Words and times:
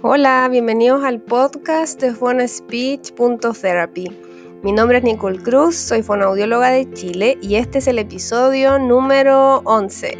Hola, 0.00 0.46
bienvenidos 0.48 1.02
al 1.02 1.20
podcast 1.20 2.00
de 2.00 2.14
phonaspeech.therapy. 2.14 4.16
Mi 4.62 4.70
nombre 4.70 4.98
es 4.98 5.04
Nicole 5.04 5.40
Cruz, 5.40 5.74
soy 5.74 6.04
fonoaudióloga 6.04 6.70
de 6.70 6.88
Chile 6.92 7.36
y 7.42 7.56
este 7.56 7.78
es 7.78 7.88
el 7.88 7.98
episodio 7.98 8.78
número 8.78 9.56
11. 9.64 10.18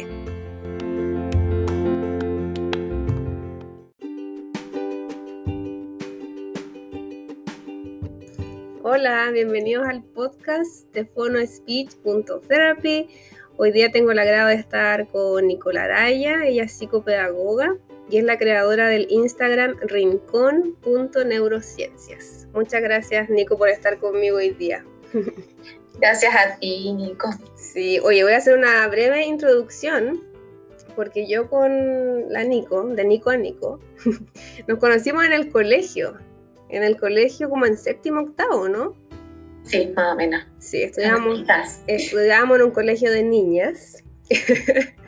Hola, 8.83 9.31
bienvenidos 9.31 9.87
al 9.87 10.03
podcast 10.03 10.93
de 10.93 11.05
phonaspeech.therapy. 11.05 13.07
Hoy 13.55 13.71
día 13.71 13.93
tengo 13.93 14.11
el 14.11 14.19
agrado 14.19 14.49
de 14.49 14.55
estar 14.55 15.07
con 15.07 15.47
Nicola 15.47 15.85
Araya, 15.85 16.43
ella 16.43 16.63
es 16.63 16.73
psicopedagoga 16.73 17.77
y 18.09 18.17
es 18.17 18.23
la 18.23 18.37
creadora 18.37 18.87
del 18.87 19.07
Instagram 19.09 19.75
rincón.neurociencias. 19.81 22.47
Muchas 22.53 22.81
gracias, 22.81 23.29
Nico, 23.29 23.57
por 23.57 23.67
estar 23.69 23.97
conmigo 23.99 24.37
hoy 24.37 24.51
día. 24.51 24.85
Gracias 25.99 26.33
a 26.35 26.57
ti, 26.57 26.93
Nico. 26.93 27.29
Sí, 27.55 27.99
oye, 27.99 28.23
voy 28.23 28.31
a 28.33 28.37
hacer 28.37 28.57
una 28.57 28.87
breve 28.87 29.25
introducción 29.25 30.29
porque 30.99 31.29
yo 31.29 31.49
con 31.49 32.29
la 32.29 32.43
Nico, 32.43 32.85
de 32.87 33.05
Nico 33.05 33.29
a 33.29 33.37
Nico, 33.37 33.79
nos 34.67 34.79
conocimos 34.79 35.23
en 35.23 35.31
el 35.31 35.49
colegio, 35.49 36.17
en 36.67 36.83
el 36.83 36.97
colegio 36.97 37.49
como 37.49 37.65
en 37.65 37.77
séptimo 37.77 38.19
octavo, 38.19 38.67
¿no? 38.67 38.97
Sí, 39.63 39.93
más 39.95 40.13
o 40.13 40.17
menos. 40.17 40.43
Sí, 40.57 40.83
estudiamos, 40.83 41.45
estudiamos 41.87 42.57
en 42.57 42.65
un 42.65 42.71
colegio 42.71 43.11
de 43.11 43.23
niñas 43.23 44.03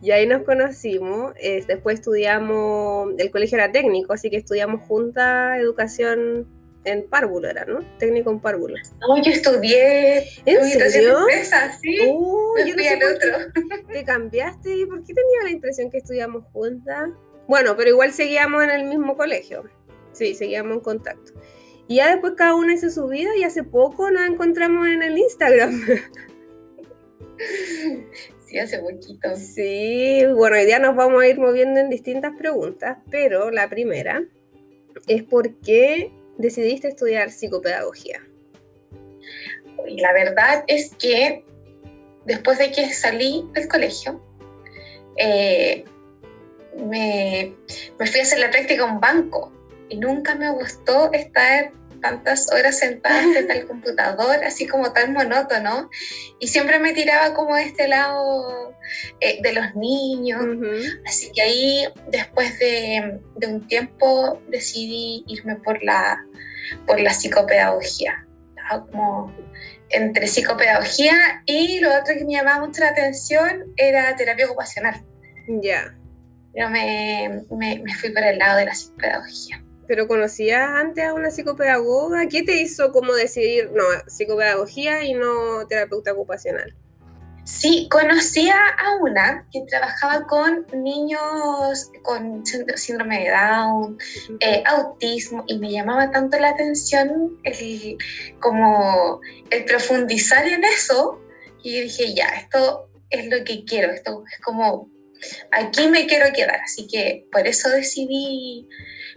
y 0.00 0.10
ahí 0.10 0.26
nos 0.26 0.42
conocimos. 0.42 1.34
después 1.66 2.00
estudiamos, 2.00 3.14
el 3.18 3.30
colegio 3.30 3.58
era 3.58 3.72
técnico, 3.72 4.12
así 4.12 4.30
que 4.30 4.36
estudiamos 4.38 4.82
juntas 4.82 5.58
educación 5.58 6.46
en 6.84 7.08
párvulo, 7.08 7.48
era, 7.48 7.64
¿no? 7.64 7.80
Técnico 7.98 8.30
en 8.30 8.40
párvulo. 8.40 8.74
No, 9.00 9.22
yo 9.22 9.30
estudié. 9.30 10.28
¿En 10.44 10.64
serio? 10.64 11.20
Empresa, 11.20 11.72
sí. 11.80 11.98
Uh, 12.08 12.56
yo 12.66 12.76
no 12.76 12.82
sé 12.82 12.98
otro. 13.14 13.86
¿Te 13.88 14.04
cambiaste? 14.04 14.76
¿Y 14.76 14.86
por 14.86 15.04
qué 15.04 15.14
tenía 15.14 15.42
la 15.44 15.50
impresión 15.50 15.90
que 15.90 15.98
estudiamos 15.98 16.44
juntas? 16.52 17.10
Bueno, 17.46 17.76
pero 17.76 17.90
igual 17.90 18.12
seguíamos 18.12 18.62
en 18.64 18.70
el 18.70 18.84
mismo 18.84 19.16
colegio. 19.16 19.64
Sí, 20.12 20.34
seguíamos 20.34 20.74
en 20.74 20.80
contacto. 20.80 21.32
Y 21.88 21.96
ya 21.96 22.10
después 22.10 22.34
cada 22.36 22.54
uno 22.54 22.72
hizo 22.72 22.90
su 22.90 23.06
vida 23.08 23.30
y 23.36 23.44
hace 23.44 23.64
poco 23.64 24.10
nos 24.10 24.28
encontramos 24.28 24.86
en 24.88 25.02
el 25.02 25.18
Instagram. 25.18 25.80
Sí, 28.52 28.58
hace 28.58 28.80
poquito. 28.80 29.34
Sí, 29.34 30.26
bueno, 30.36 30.56
hoy 30.56 30.66
día 30.66 30.78
nos 30.78 30.94
vamos 30.94 31.22
a 31.22 31.26
ir 31.26 31.38
moviendo 31.38 31.80
en 31.80 31.88
distintas 31.88 32.32
preguntas, 32.36 32.98
pero 33.10 33.50
la 33.50 33.70
primera 33.70 34.24
es 35.06 35.22
por 35.22 35.58
qué 35.60 36.12
decidiste 36.36 36.88
estudiar 36.88 37.30
psicopedagogía. 37.30 38.20
La 39.86 40.12
verdad 40.12 40.64
es 40.66 40.94
que 40.96 41.46
después 42.26 42.58
de 42.58 42.72
que 42.72 42.92
salí 42.92 43.48
del 43.54 43.68
colegio, 43.68 44.22
eh, 45.16 45.86
me, 46.76 47.54
me, 47.98 48.06
fui 48.06 48.20
a 48.20 48.22
hacer 48.22 48.38
la 48.38 48.50
práctica 48.50 48.84
en 48.84 48.90
un 48.90 49.00
banco 49.00 49.50
y 49.88 49.96
nunca 49.96 50.34
me 50.34 50.50
gustó 50.50 51.10
estar 51.14 51.72
tantas 52.02 52.52
horas 52.52 52.78
sentada 52.78 53.22
frente 53.22 53.52
al 53.52 53.66
computador, 53.66 54.44
así 54.44 54.66
como 54.66 54.92
tan 54.92 55.12
monótono, 55.12 55.88
y 56.38 56.48
siempre 56.48 56.78
me 56.78 56.92
tiraba 56.92 57.32
como 57.34 57.56
de 57.56 57.62
este 57.62 57.88
lado 57.88 58.76
eh, 59.20 59.38
de 59.40 59.52
los 59.52 59.74
niños, 59.74 60.44
así 61.06 61.30
que 61.32 61.42
ahí 61.42 61.84
después 62.08 62.58
de, 62.58 63.20
de, 63.36 63.46
un 63.46 63.66
tiempo 63.66 64.42
decidí 64.48 65.24
irme 65.26 65.56
por 65.56 65.82
la, 65.82 66.22
por 66.86 67.00
la 67.00 67.14
psicopedagogía, 67.14 68.26
Estaba 68.50 68.86
como 68.86 69.32
entre 69.88 70.26
psicopedagogía 70.26 71.42
y 71.46 71.80
lo 71.80 71.90
otro 71.90 72.14
que 72.16 72.24
me 72.24 72.32
llamaba 72.32 72.66
mucho 72.66 72.80
la 72.80 72.90
atención 72.90 73.72
era 73.76 74.14
terapia 74.16 74.46
ocupacional. 74.46 75.04
Ya. 75.60 75.94
Yo 76.54 76.68
me, 76.68 77.42
me, 77.50 77.78
me 77.78 77.94
fui 77.94 78.10
por 78.10 78.22
el 78.22 78.38
lado 78.38 78.58
de 78.58 78.66
la 78.66 78.74
psicopedagogía 78.74 79.61
pero 79.86 80.08
conocías 80.08 80.68
antes 80.68 81.04
a 81.04 81.14
una 81.14 81.30
psicopedagoga. 81.30 82.28
¿Qué 82.28 82.42
te 82.42 82.60
hizo 82.60 82.92
como 82.92 83.14
decidir, 83.14 83.70
no, 83.72 83.84
psicopedagogía 84.06 85.04
y 85.04 85.14
no 85.14 85.66
terapeuta 85.68 86.12
ocupacional? 86.12 86.74
Sí, 87.44 87.88
conocía 87.90 88.54
a 88.54 88.96
una 89.02 89.48
que 89.50 89.62
trabajaba 89.62 90.26
con 90.28 90.64
niños 90.72 91.90
con 92.02 92.44
síndrome 92.76 93.24
de 93.24 93.30
Down, 93.30 93.98
eh, 94.38 94.62
autismo, 94.64 95.42
y 95.48 95.58
me 95.58 95.72
llamaba 95.72 96.12
tanto 96.12 96.38
la 96.38 96.50
atención 96.50 97.36
el, 97.42 97.98
como 98.38 99.20
el 99.50 99.64
profundizar 99.64 100.46
en 100.46 100.62
eso, 100.62 101.20
y 101.64 101.80
dije, 101.80 102.14
ya, 102.14 102.28
esto 102.28 102.88
es 103.10 103.28
lo 103.28 103.44
que 103.44 103.64
quiero, 103.64 103.92
esto 103.92 104.22
es 104.30 104.40
como, 104.40 104.88
aquí 105.50 105.88
me 105.88 106.06
quiero 106.06 106.32
quedar, 106.32 106.60
así 106.64 106.86
que 106.86 107.26
por 107.30 107.46
eso 107.46 107.68
decidí 107.70 108.68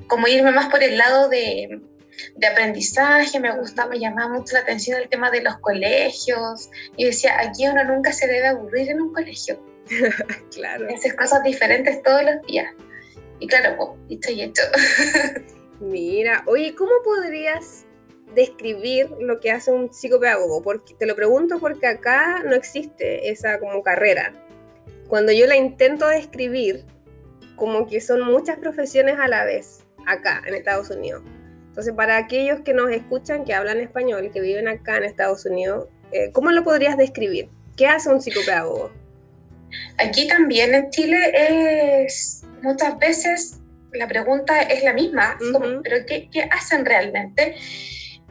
como 0.08 0.28
irme 0.28 0.52
más 0.52 0.70
por 0.70 0.84
el 0.84 0.98
lado 0.98 1.30
de, 1.30 1.82
de 2.36 2.48
aprendizaje, 2.48 3.40
me 3.40 3.56
gustaba, 3.58 3.90
me 3.90 4.00
llamaba 4.00 4.34
mucho 4.34 4.54
la 4.54 4.62
atención 4.62 5.02
el 5.02 5.10
tema 5.10 5.32
de 5.32 5.42
los 5.42 5.58
colegios. 5.60 6.70
Y 6.98 7.06
decía, 7.06 7.40
aquí 7.40 7.68
uno 7.68 7.84
nunca 7.84 8.12
se 8.12 8.28
debe 8.28 8.48
aburrir 8.48 8.90
en 8.90 9.02
un 9.02 9.14
colegio. 9.14 9.60
claro. 10.54 10.88
Haces 10.94 11.14
cosas 11.14 11.44
diferentes 11.44 12.02
todos 12.04 12.24
los 12.24 12.42
días. 12.48 12.74
Y 13.40 13.48
claro, 13.48 13.76
pues, 13.78 14.20
estoy 14.20 14.42
hecho. 14.42 14.62
Mira, 15.80 16.44
oye, 16.48 16.74
¿cómo 16.76 16.92
podrías 17.04 17.86
describir 18.34 19.10
lo 19.20 19.40
que 19.40 19.52
hace 19.52 19.72
un 19.72 19.94
psicopedagogo? 19.94 20.62
Porque, 20.62 20.94
te 20.96 21.06
lo 21.06 21.16
pregunto 21.16 21.60
porque 21.60 21.88
acá 21.88 22.44
no 22.46 22.56
existe 22.56 23.30
esa 23.30 23.60
como 23.60 23.84
carrera. 23.84 24.34
Cuando 25.08 25.32
yo 25.32 25.48
la 25.48 25.56
intento 25.56 26.08
describir, 26.08 26.84
como 27.56 27.88
que 27.88 28.02
son 28.02 28.22
muchas 28.22 28.58
profesiones 28.58 29.18
a 29.20 29.28
la 29.28 29.46
vez 29.46 29.84
acá 30.06 30.42
en 30.46 30.56
Estados 30.56 30.90
Unidos. 30.90 31.24
Entonces, 31.68 31.94
para 31.94 32.18
aquellos 32.18 32.62
que 32.62 32.74
nos 32.74 32.90
escuchan, 32.90 33.44
que 33.44 33.54
hablan 33.54 33.80
español, 33.80 34.32
que 34.34 34.42
viven 34.42 34.68
acá 34.68 34.98
en 34.98 35.04
Estados 35.04 35.46
Unidos, 35.46 35.90
eh, 36.12 36.32
¿cómo 36.32 36.52
lo 36.52 36.64
podrías 36.64 36.98
describir? 36.98 37.50
¿Qué 37.76 37.88
hace 37.88 38.10
un 38.10 38.22
psicopedagogo? 38.22 38.92
Aquí 39.98 40.28
también 40.28 40.74
en 40.74 40.90
Chile 40.90 41.18
es 42.06 42.44
muchas 42.62 42.98
veces 42.98 43.60
la 43.92 44.08
pregunta 44.08 44.62
es 44.62 44.84
la 44.84 44.94
misma, 44.94 45.38
pero 45.84 46.06
¿qué, 46.06 46.30
¿qué, 46.30 46.44
hacen 46.52 46.86
realmente? 46.86 47.56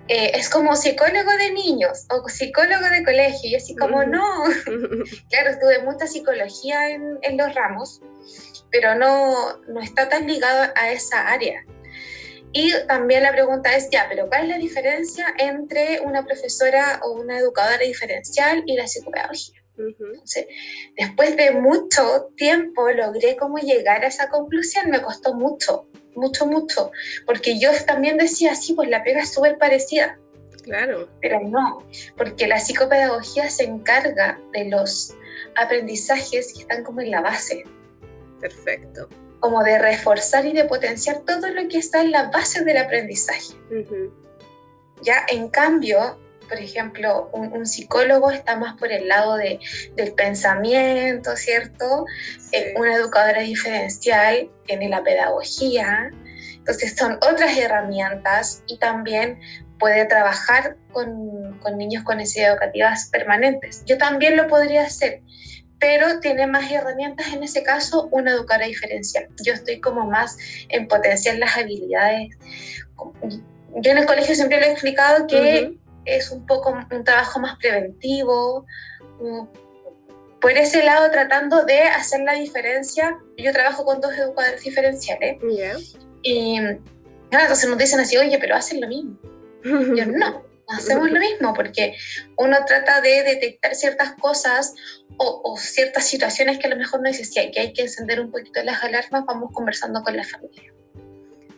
Eh, 0.09 0.33
es 0.35 0.51
como 0.51 0.77
psicólogo 0.77 1.31
de 1.39 1.53
niños 1.53 2.07
o 2.11 2.29
psicólogo 2.29 2.87
de 2.91 3.05
colegio, 3.05 3.51
y 3.51 3.55
así 3.55 3.75
como 3.75 4.05
no. 4.05 4.45
claro, 5.31 5.51
estuve 5.51 5.83
mucha 5.83 6.07
psicología 6.07 6.91
en, 6.91 7.19
en 7.23 7.37
los 7.39 7.55
ramos, 7.55 8.03
pero 8.71 8.95
no, 8.95 9.59
no 9.69 9.81
está 9.81 10.09
tan 10.09 10.27
ligado 10.27 10.71
a 10.75 10.93
esa 10.93 11.29
área. 11.29 11.65
Y 12.53 12.73
también 12.87 13.25
la 13.25 13.33
pregunta 13.33 13.75
es, 13.75 13.91
ya, 13.91 14.07
pero 14.09 14.29
¿cuál 14.29 14.45
es 14.45 14.49
la 14.51 14.59
diferencia 14.59 15.27
entre 15.39 16.01
una 16.03 16.25
profesora 16.25 17.01
o 17.03 17.13
una 17.13 17.39
educadora 17.39 17.79
diferencial 17.79 18.63
y 18.67 18.77
la 18.77 18.87
psicopedagogía? 18.87 19.61
Entonces, 19.77 20.47
después 20.97 21.37
de 21.37 21.51
mucho 21.51 22.29
tiempo 22.37 22.91
logré 22.91 23.37
como 23.37 23.59
llegar 23.59 24.05
a 24.05 24.09
esa 24.09 24.29
conclusión, 24.29 24.91
me 24.91 25.03
costó 25.03 25.35
mucho, 25.35 25.89
mucho, 26.17 26.47
mucho, 26.47 26.91
porque 27.27 27.59
yo 27.59 27.71
también 27.87 28.17
decía, 28.17 28.55
sí, 28.55 28.75
pues 28.75 28.89
la 28.89 29.03
pega 29.03 29.23
es 29.23 29.33
súper 29.33 29.59
parecida. 29.59 30.19
Claro. 30.63 31.09
Pero 31.21 31.41
no, 31.41 31.87
porque 32.17 32.47
la 32.47 32.59
psicopedagogía 32.59 33.51
se 33.51 33.65
encarga 33.65 34.41
de 34.53 34.67
los 34.71 35.15
aprendizajes 35.57 36.53
que 36.55 36.61
están 36.61 36.83
como 36.85 37.01
en 37.01 37.11
la 37.11 37.21
base. 37.21 37.65
Perfecto. 38.41 39.09
Como 39.41 39.63
de 39.63 39.79
reforzar 39.79 40.47
y 40.47 40.53
de 40.53 40.65
potenciar 40.65 41.21
todo 41.21 41.49
lo 41.51 41.69
que 41.69 41.79
está 41.79 42.01
en 42.01 42.13
la 42.13 42.31
base 42.31 42.65
del 42.65 42.79
aprendizaje. 42.79 43.55
Ya, 45.03 45.27
en 45.29 45.49
cambio, 45.49 46.19
por 46.49 46.59
ejemplo, 46.59 47.31
un, 47.33 47.67
psicólogo 47.67 48.31
está 48.31 48.57
más 48.57 48.77
por 48.77 48.93
el 48.93 49.09
lado 49.09 49.37
de, 49.37 49.59
del 49.97 50.13
pensamiento, 50.13 51.37
¿cierto? 51.37 52.07
Eh, 52.53 52.75
una 52.77 52.95
educadora 52.95 53.41
diferencial 53.41 54.51
tiene 54.67 54.89
la 54.89 55.03
pedagogía. 55.03 56.11
Entonces 56.57 56.95
son 56.97 57.15
otras 57.15 57.57
herramientas 57.57 58.63
y 58.67 58.79
también 58.79 59.41
puede 59.79 60.07
trabajar 60.07 60.77
con, 60.93 61.59
con 61.61 61.77
niños 61.77 62.05
con 62.05 62.19
necesidades 62.19 62.53
educativas 62.53 63.09
permanentes. 63.11 63.85
Yo 63.85 63.99
también 63.99 64.37
lo 64.37 64.47
podría 64.47 64.83
hacer, 64.83 65.23
pero 65.79 66.21
tiene 66.21 66.47
más 66.47 66.71
herramientas 66.71 67.33
en 67.35 67.43
ese 67.43 67.63
caso 67.63 68.09
una 68.11 68.33
educadora 68.33 68.67
diferencial. 68.67 69.29
Yo 69.45 69.53
estoy 69.53 69.81
como 69.81 70.07
más 70.07 70.37
en 70.69 70.89
potenciar 70.89 71.37
las 71.37 71.57
habilidades. 71.57 72.37
Yo 73.77 73.91
en 73.91 73.99
el 73.99 74.07
colegio 74.07 74.35
siempre 74.35 74.61
le 74.61 74.69
he 74.69 74.73
explicado 74.73 75.27
que 75.27 75.77
es 76.05 76.31
un 76.31 76.47
poco 76.47 76.77
un 76.91 77.05
trabajo 77.05 77.41
más 77.41 77.57
preventivo, 77.59 78.67
por 80.41 80.53
ese 80.53 80.83
lado 80.85 81.11
tratando 81.11 81.65
de 81.65 81.81
hacer 81.83 82.21
la 82.21 82.35
diferencia. 82.35 83.19
Yo 83.39 83.53
trabajo 83.53 83.85
con 83.85 84.01
dos 84.01 84.13
educadores 84.13 84.63
diferenciales 84.63 85.39
Y 86.23 86.57
entonces 87.31 87.69
nos 87.69 87.79
dicen 87.79 88.01
así, 88.01 88.17
oye, 88.17 88.39
pero 88.39 88.55
hacen 88.55 88.81
lo 88.81 88.89
mismo. 88.89 89.19
Yo 89.65 90.05
no, 90.05 90.45
hacemos 90.69 91.11
lo 91.11 91.19
mismo 91.19 91.55
porque 91.55 91.97
uno 92.37 92.59
trata 92.67 93.01
de 93.01 93.23
detectar 93.23 93.75
ciertas 93.75 94.13
cosas 94.21 94.75
o, 95.17 95.57
ciertas 95.59 96.07
situaciones 96.07 96.59
que 96.59 96.67
a 96.67 96.71
lo 96.71 96.77
mejor 96.77 97.01
no 97.01 97.09
dice, 97.09 97.25
si 97.25 97.51
que 97.51 97.61
hay 97.61 97.73
que 97.73 97.83
encender 97.83 98.21
un 98.21 98.31
poquito 98.31 98.63
las 98.63 98.83
alarmas, 98.83 99.25
vamos 99.27 99.51
conversando 99.53 100.03
con 100.03 100.17
la 100.17 100.25
familia. 100.25 100.75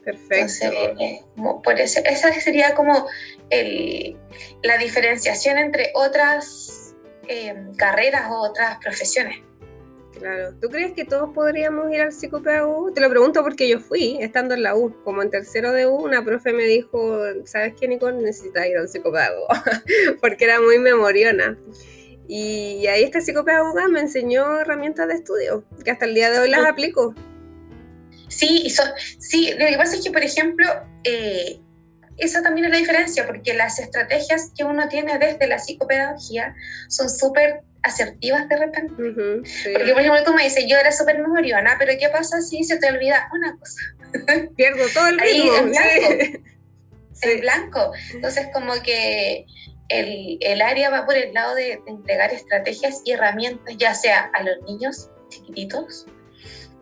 Perfecto. 0.06 0.66
Eh, 1.00 1.20
por 1.64 1.80
eso, 1.80 2.00
esa 2.04 2.32
sería 2.40 2.74
como 2.74 3.08
el, 3.50 4.16
la 4.62 4.78
diferenciación 4.78 5.58
entre 5.58 5.90
otras 5.94 6.94
eh, 7.26 7.56
carreras 7.76 8.30
o 8.30 8.36
otras 8.36 8.78
profesiones. 8.78 9.38
Claro. 10.16 10.54
¿Tú 10.60 10.68
crees 10.68 10.92
que 10.92 11.04
todos 11.04 11.34
podríamos 11.34 11.92
ir 11.92 12.02
al 12.02 12.12
psicopedagogo? 12.12 12.92
Te 12.92 13.00
lo 13.00 13.10
pregunto 13.10 13.42
porque 13.42 13.68
yo 13.68 13.80
fui, 13.80 14.16
estando 14.20 14.54
en 14.54 14.62
la 14.62 14.76
U, 14.76 14.94
como 15.02 15.22
en 15.22 15.30
tercero 15.30 15.72
de 15.72 15.88
U, 15.88 15.96
una 15.96 16.24
profe 16.24 16.52
me 16.52 16.66
dijo, 16.66 17.18
¿sabes 17.44 17.74
qué, 17.78 17.88
Nicole? 17.88 18.22
Necesitas 18.22 18.64
ir 18.66 18.78
al 18.78 18.88
psicopedagogo, 18.88 19.48
porque 20.20 20.44
era 20.44 20.60
muy 20.60 20.78
memoriona. 20.78 21.58
Y 22.28 22.86
ahí 22.86 23.02
esta 23.02 23.20
psicopedagoga 23.20 23.88
me 23.88 24.00
enseñó 24.00 24.60
herramientas 24.60 25.08
de 25.08 25.14
estudio, 25.14 25.64
que 25.84 25.90
hasta 25.90 26.04
el 26.04 26.14
día 26.14 26.30
de 26.30 26.38
hoy 26.38 26.48
las 26.48 26.64
aplico. 26.64 27.12
Sí, 28.28 28.72
sí, 29.18 29.52
lo 29.58 29.66
que 29.66 29.76
pasa 29.76 29.96
es 29.96 30.04
que, 30.04 30.10
por 30.10 30.22
ejemplo, 30.22 30.66
eh, 31.04 31.60
esa 32.18 32.42
también 32.42 32.66
es 32.66 32.72
la 32.72 32.78
diferencia, 32.78 33.26
porque 33.26 33.54
las 33.54 33.78
estrategias 33.78 34.50
que 34.56 34.64
uno 34.64 34.88
tiene 34.88 35.18
desde 35.18 35.46
la 35.46 35.58
psicopedagogía 35.58 36.54
son 36.88 37.10
súper 37.10 37.60
asertivas 37.82 38.48
de 38.48 38.56
repente. 38.56 38.94
Porque, 38.96 39.92
por 39.92 40.00
ejemplo, 40.00 40.24
tú 40.24 40.34
me 40.34 40.44
dices, 40.44 40.64
yo 40.66 40.76
era 40.76 40.90
súper 40.92 41.18
memoriona, 41.18 41.76
pero 41.78 41.92
¿qué 41.98 42.08
pasa 42.08 42.40
si 42.40 42.64
se 42.64 42.78
te 42.78 42.90
olvida 42.90 43.28
una 43.32 43.56
cosa? 43.56 43.80
Pierdo 44.56 44.84
todo 44.92 45.08
el 45.08 45.20
Ahí, 45.20 45.48
en 45.48 45.70
blanco. 45.70 46.42
En 47.22 47.40
blanco. 47.40 47.92
Entonces, 48.12 48.48
como 48.52 48.74
que 48.82 49.46
el, 49.88 50.36
el, 50.42 50.60
área 50.60 50.90
va 50.90 51.06
por 51.06 51.16
el 51.16 51.32
lado 51.32 51.54
de, 51.54 51.80
de 51.86 51.90
entregar 51.90 52.30
estrategias 52.30 53.00
y 53.06 53.12
herramientas, 53.12 53.74
ya 53.78 53.94
sea 53.94 54.30
a 54.34 54.42
los 54.42 54.60
niños 54.66 55.08
chiquititos 55.30 56.06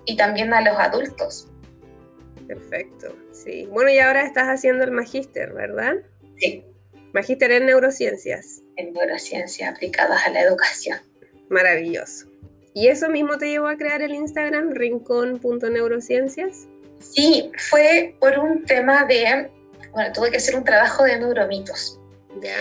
y 0.06 0.16
también 0.16 0.52
a 0.52 0.60
los 0.60 0.78
adultos. 0.78 1.48
Perfecto, 2.46 3.16
sí. 3.32 3.66
Bueno, 3.70 3.90
y 3.90 3.98
ahora 3.98 4.24
estás 4.24 4.48
haciendo 4.48 4.84
el 4.84 4.90
magíster, 4.90 5.52
¿verdad? 5.52 5.94
Sí. 6.38 6.64
Magíster 7.12 7.52
en 7.52 7.66
neurociencias. 7.66 8.60
En 8.76 8.92
neurociencias 8.92 9.70
aplicadas 9.70 10.26
a 10.26 10.30
la 10.30 10.42
educación. 10.42 10.98
Maravilloso. 11.48 12.26
¿Y 12.74 12.88
eso 12.88 13.08
mismo 13.08 13.38
te 13.38 13.48
llevó 13.48 13.68
a 13.68 13.76
crear 13.76 14.02
el 14.02 14.12
Instagram 14.14 14.72
rincón.neurociencias? 14.72 16.66
Sí, 16.98 17.52
fue 17.70 18.16
por 18.18 18.38
un 18.38 18.64
tema 18.64 19.04
de, 19.04 19.50
bueno, 19.92 20.12
tuve 20.12 20.30
que 20.30 20.38
hacer 20.38 20.56
un 20.56 20.64
trabajo 20.64 21.04
de 21.04 21.18
neuromitos. 21.18 22.00
¿Ya? 22.42 22.56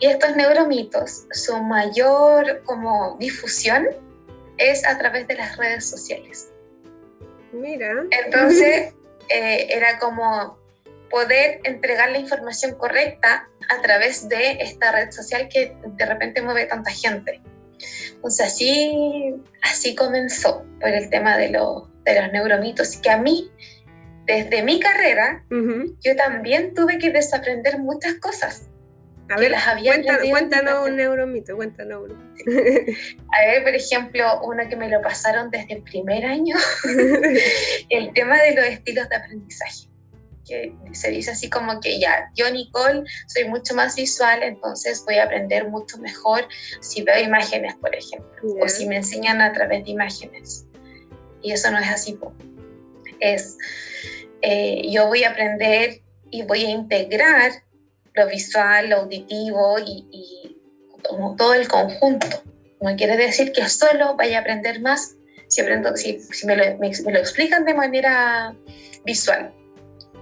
Y 0.00 0.06
estos 0.06 0.34
neuromitos, 0.34 1.26
su 1.32 1.58
mayor 1.58 2.62
como 2.64 3.18
difusión 3.18 3.86
es 4.56 4.86
a 4.86 4.96
través 4.96 5.28
de 5.28 5.34
las 5.34 5.58
redes 5.58 5.84
sociales. 5.84 6.49
Mira. 7.52 8.04
Entonces, 8.10 8.94
eh, 9.28 9.66
era 9.70 9.98
como 9.98 10.58
poder 11.10 11.60
entregar 11.64 12.10
la 12.10 12.18
información 12.18 12.76
correcta 12.76 13.48
a 13.68 13.82
través 13.82 14.28
de 14.28 14.52
esta 14.60 14.92
red 14.92 15.10
social 15.10 15.48
que 15.48 15.76
de 15.84 16.06
repente 16.06 16.40
mueve 16.40 16.66
tanta 16.66 16.90
gente. 16.90 17.40
Entonces 18.14 18.46
así, 18.46 19.34
así 19.62 19.94
comenzó 19.94 20.64
por 20.80 20.90
el 20.90 21.10
tema 21.10 21.36
de, 21.36 21.50
los 21.50 21.88
neuromitos, 22.32 22.96
que 22.98 23.10
a 23.10 23.18
mí, 23.18 23.50
desde 24.26 24.62
mi 24.62 24.78
carrera, 24.78 25.44
yo 25.50 26.16
también 26.16 26.74
tuve 26.74 26.98
que 26.98 27.10
desaprender 27.10 27.78
muchas 27.78 28.14
cosas. 28.14 28.69
A 29.30 29.36
ver, 29.38 29.52
las 29.52 29.66
había 29.68 29.94
cuéntanos, 30.28 30.88
un 30.88 30.96
neuromito, 30.96 31.54
cuéntanos 31.54 32.02
uno. 32.04 32.34
A 33.32 33.46
ver, 33.46 33.62
por 33.62 33.74
ejemplo, 33.74 34.40
uno 34.42 34.68
que 34.68 34.74
me 34.74 34.88
lo 34.88 35.00
pasaron 35.00 35.50
desde 35.50 35.74
el 35.74 35.82
primer 35.82 36.24
año, 36.24 36.56
el 37.90 38.12
tema 38.12 38.42
de 38.42 38.56
los 38.56 38.64
estilos 38.64 39.08
de 39.08 39.16
aprendizaje. 39.16 39.88
Que 40.44 40.72
se 40.92 41.10
dice 41.10 41.30
así 41.30 41.48
como 41.48 41.80
que 41.80 42.00
ya, 42.00 42.28
yo 42.34 42.50
Nicole 42.50 43.04
soy 43.28 43.44
mucho 43.44 43.72
más 43.72 43.94
visual, 43.94 44.42
entonces 44.42 45.04
voy 45.06 45.18
a 45.18 45.24
aprender 45.24 45.68
mucho 45.68 45.96
mejor 45.98 46.48
si 46.80 47.02
veo 47.02 47.22
imágenes, 47.22 47.76
por 47.76 47.94
ejemplo, 47.94 48.56
o 48.60 48.68
si 48.68 48.86
me 48.86 48.96
enseñan 48.96 49.40
a 49.40 49.52
través 49.52 49.84
de 49.84 49.92
imágenes. 49.92 50.66
Y 51.40 51.52
eso 51.52 51.70
no 51.70 51.78
es 51.78 51.88
así. 51.88 52.18
Es, 53.20 53.56
eh, 54.42 54.90
yo 54.90 55.06
voy 55.06 55.22
a 55.22 55.30
aprender 55.30 56.00
y 56.32 56.42
voy 56.42 56.64
a 56.64 56.70
integrar 56.70 57.52
lo 58.20 58.28
visual, 58.28 58.90
lo 58.90 58.96
auditivo 58.98 59.78
y, 59.78 60.56
todo 61.36 61.54
el 61.54 61.66
conjunto. 61.66 62.26
No 62.80 62.94
quiere 62.96 63.16
decir 63.16 63.52
que 63.52 63.68
solo 63.68 64.16
vaya 64.16 64.38
a 64.38 64.40
aprender 64.42 64.80
más 64.80 65.16
si, 65.48 65.60
aprendo, 65.60 65.96
si, 65.96 66.20
me, 66.46 66.56
lo, 66.56 67.18
explican 67.18 67.64
de 67.64 67.74
manera 67.74 68.54
visual. 69.04 69.52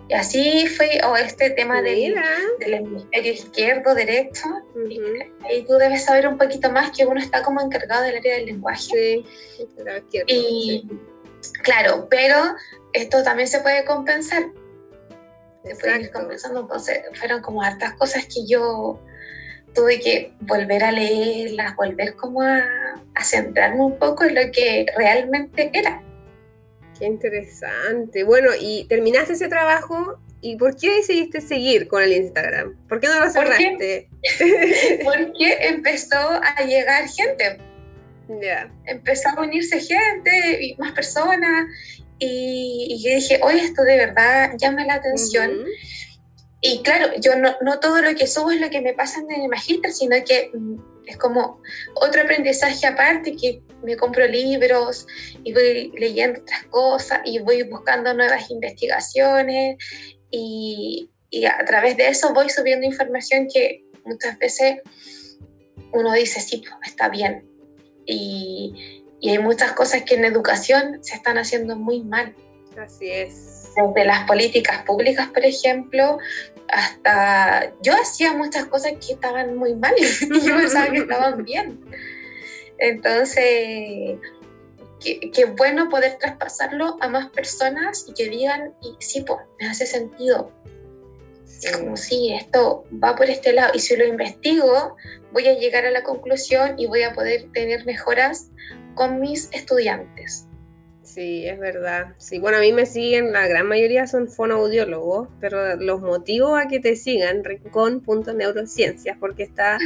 Y 0.08 0.14
así 0.14 0.66
fue, 0.66 1.00
o 1.04 1.16
este 1.16 1.50
tema 1.50 1.82
del, 1.82 2.14
del, 2.60 2.74
hemisferio 2.74 3.32
izquierdo, 3.32 3.94
derecho, 3.94 4.48
y, 4.88 5.62
tú 5.64 5.74
debes 5.74 6.04
saber 6.04 6.26
un 6.26 6.38
poquito 6.38 6.70
más 6.70 6.96
que 6.96 7.04
uno 7.04 7.20
está 7.20 7.42
como 7.42 7.60
encargado 7.60 8.04
del 8.04 8.16
área 8.16 8.36
del 8.36 8.46
lenguaje. 8.46 8.80
Sí, 8.80 9.24
y 10.26 10.88
claro, 11.62 12.08
pero 12.08 12.36
esto 12.94 13.22
también 13.22 13.48
se 13.48 13.60
puede 13.60 13.84
compensar 13.84 14.44
se 15.64 16.00
ir 16.00 16.10
conversando. 16.10 16.60
Entonces, 16.60 17.00
fueron 17.14 17.42
como 17.42 17.62
hartas 17.62 17.94
cosas 17.94 18.26
que 18.26 18.46
yo 18.46 19.00
tuve 19.74 20.00
que 20.00 20.32
volver 20.40 20.82
a 20.84 20.92
leerlas, 20.92 21.76
volver 21.76 22.14
como 22.16 22.42
a, 22.42 22.64
a 23.14 23.24
centrarme 23.24 23.84
un 23.84 23.98
poco 23.98 24.24
en 24.24 24.34
lo 24.34 24.50
que 24.52 24.86
realmente 24.96 25.70
era. 25.72 26.02
Qué 26.98 27.06
interesante. 27.06 28.24
Bueno, 28.24 28.50
y 28.58 28.86
terminaste 28.88 29.34
ese 29.34 29.48
trabajo 29.48 30.18
¿Y 30.40 30.56
por 30.56 30.76
qué 30.76 30.96
decidiste 30.96 31.40
seguir 31.40 31.88
con 31.88 32.02
el 32.02 32.12
Instagram? 32.12 32.76
¿Por 32.88 33.00
qué 33.00 33.08
no 33.08 33.20
lo 33.20 33.30
cerraste? 33.30 34.08
Porque 35.04 35.58
empezó 35.60 36.16
a 36.16 36.64
llegar 36.64 37.08
gente. 37.08 37.58
Ya. 38.40 38.70
Empezó 38.84 39.30
a 39.30 39.42
unirse 39.42 39.80
gente 39.80 40.62
y 40.62 40.76
más 40.76 40.92
personas 40.92 41.66
y, 42.18 43.02
yo 43.02 43.14
dije, 43.14 43.40
oye, 43.42 43.64
esto 43.64 43.82
de 43.82 43.96
verdad 43.96 44.52
llama 44.58 44.84
la 44.84 44.94
atención. 44.94 45.64
Y 46.60 46.82
claro, 46.82 47.12
yo 47.20 47.36
no, 47.36 47.54
no, 47.60 47.78
todo 47.78 48.02
lo 48.02 48.14
que 48.16 48.26
subo 48.26 48.50
es 48.50 48.60
lo 48.60 48.70
que 48.70 48.80
me 48.80 48.92
pasa 48.92 49.20
en 49.20 49.42
el 49.42 49.48
magíster, 49.48 49.92
sino 49.92 50.16
que 50.24 50.50
mm, 50.52 51.06
es 51.06 51.16
como 51.16 51.60
otro 51.94 52.22
aprendizaje 52.22 52.86
aparte, 52.86 53.36
que 53.36 53.62
me 53.84 53.96
compro 53.96 54.26
libros 54.26 55.06
y 55.44 55.52
voy 55.52 55.92
leyendo 55.96 56.40
otras 56.40 56.64
cosas 56.64 57.20
y 57.24 57.38
voy 57.38 57.62
buscando 57.62 58.12
nuevas 58.12 58.50
investigaciones 58.50 59.76
y, 60.30 61.08
y 61.30 61.44
a 61.44 61.64
través 61.64 61.96
de 61.96 62.08
eso 62.08 62.34
voy 62.34 62.50
subiendo 62.50 62.86
información 62.86 63.46
que 63.52 63.84
muchas 64.04 64.38
veces 64.38 64.80
uno 65.92 66.12
dice, 66.12 66.40
sí, 66.40 66.58
pues, 66.58 66.90
está 66.90 67.08
bien. 67.08 67.48
Y, 68.06 68.97
y 69.20 69.30
hay 69.30 69.38
muchas 69.38 69.72
cosas 69.72 70.02
que 70.02 70.14
en 70.14 70.24
educación 70.24 70.98
se 71.02 71.16
están 71.16 71.38
haciendo 71.38 71.76
muy 71.76 72.02
mal. 72.02 72.34
Así 72.76 73.10
es. 73.10 73.70
Desde 73.76 74.06
las 74.06 74.26
políticas 74.26 74.82
públicas, 74.84 75.28
por 75.28 75.44
ejemplo, 75.44 76.18
hasta 76.68 77.72
yo 77.82 77.94
hacía 77.94 78.32
muchas 78.34 78.66
cosas 78.66 78.92
que 79.04 79.14
estaban 79.14 79.56
muy 79.56 79.74
mal 79.74 79.94
y 79.98 80.40
yo 80.40 80.56
pensaba 80.56 80.90
que 80.90 80.98
estaban 80.98 81.44
bien. 81.44 81.80
Entonces, 82.78 84.18
qué, 85.00 85.54
bueno 85.56 85.88
poder 85.88 86.16
traspasarlo 86.18 86.96
a 87.00 87.08
más 87.08 87.30
personas 87.30 88.06
y 88.08 88.14
que 88.14 88.28
digan, 88.28 88.74
y 88.82 88.94
sí, 89.00 89.22
pues, 89.22 89.40
me 89.60 89.68
hace 89.68 89.86
sentido. 89.86 90.52
Es 91.62 91.76
como, 91.76 91.96
sí, 91.96 92.32
esto 92.32 92.84
va 93.02 93.16
por 93.16 93.28
este 93.28 93.52
lado 93.52 93.72
y 93.74 93.80
si 93.80 93.96
lo 93.96 94.04
investigo, 94.06 94.96
voy 95.32 95.48
a 95.48 95.58
llegar 95.58 95.86
a 95.86 95.90
la 95.90 96.04
conclusión 96.04 96.78
y 96.78 96.86
voy 96.86 97.02
a 97.02 97.14
poder 97.14 97.50
tener 97.52 97.84
mejoras 97.84 98.50
con 98.98 99.20
mis 99.20 99.48
estudiantes. 99.52 100.48
Sí, 101.04 101.46
es 101.46 101.58
verdad. 101.58 102.14
Sí, 102.18 102.40
bueno, 102.40 102.58
a 102.58 102.60
mí 102.60 102.72
me 102.72 102.84
siguen, 102.84 103.32
la 103.32 103.46
gran 103.46 103.66
mayoría 103.66 104.08
son 104.08 104.28
fonoaudiólogos, 104.28 105.28
pero 105.40 105.76
los 105.76 106.00
motivo 106.00 106.56
a 106.56 106.66
que 106.66 106.80
te 106.80 106.96
sigan, 106.96 107.44
rincón.neurociencias, 107.44 109.16
porque 109.18 109.44
está 109.44 109.78